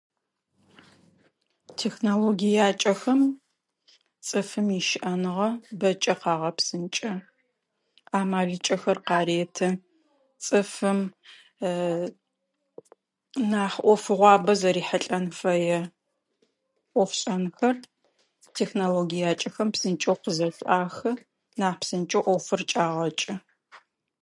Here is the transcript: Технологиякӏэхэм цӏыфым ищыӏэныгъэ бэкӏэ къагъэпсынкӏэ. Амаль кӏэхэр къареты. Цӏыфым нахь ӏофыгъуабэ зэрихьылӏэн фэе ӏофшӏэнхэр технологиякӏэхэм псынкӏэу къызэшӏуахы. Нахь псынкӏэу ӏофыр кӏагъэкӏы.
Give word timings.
Технологиякӏэхэм 1.81 3.21
цӏыфым 4.25 4.67
ищыӏэныгъэ 4.79 5.49
бэкӏэ 5.79 6.13
къагъэпсынкӏэ. 6.21 7.13
Амаль 8.19 8.55
кӏэхэр 8.65 8.97
къареты. 9.07 9.67
Цӏыфым 10.43 10.99
нахь 13.51 13.79
ӏофыгъуабэ 13.85 14.53
зэрихьылӏэн 14.61 15.25
фэе 15.39 15.79
ӏофшӏэнхэр 16.93 17.75
технологиякӏэхэм 18.57 19.69
псынкӏэу 19.73 20.17
къызэшӏуахы. 20.23 21.11
Нахь 21.59 21.77
псынкӏэу 21.81 22.23
ӏофыр 22.27 22.61
кӏагъэкӏы. 22.69 23.33